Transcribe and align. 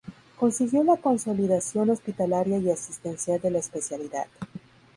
Consiguió 0.35 0.83
la 0.83 0.97
consolidación 0.97 1.91
hospitalaria 1.91 2.57
y 2.57 2.71
asistencial 2.71 3.39
de 3.39 3.51
la 3.51 3.59
especialidad. 3.59 4.25